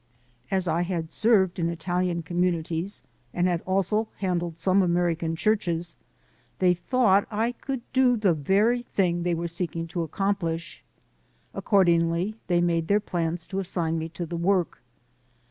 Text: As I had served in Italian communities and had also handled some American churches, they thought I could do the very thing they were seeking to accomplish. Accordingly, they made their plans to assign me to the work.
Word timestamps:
As 0.49 0.67
I 0.67 0.81
had 0.81 1.11
served 1.11 1.59
in 1.59 1.69
Italian 1.69 2.23
communities 2.23 3.03
and 3.35 3.45
had 3.45 3.61
also 3.67 4.07
handled 4.17 4.57
some 4.57 4.81
American 4.81 5.35
churches, 5.35 5.95
they 6.57 6.73
thought 6.73 7.27
I 7.29 7.51
could 7.51 7.81
do 7.93 8.17
the 8.17 8.33
very 8.33 8.81
thing 8.81 9.21
they 9.21 9.35
were 9.35 9.47
seeking 9.47 9.85
to 9.89 10.01
accomplish. 10.01 10.83
Accordingly, 11.53 12.33
they 12.47 12.61
made 12.61 12.87
their 12.87 12.99
plans 12.99 13.45
to 13.45 13.59
assign 13.59 13.99
me 13.99 14.09
to 14.09 14.25
the 14.25 14.37
work. 14.37 14.81